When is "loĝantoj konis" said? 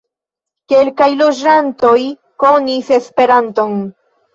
1.21-2.95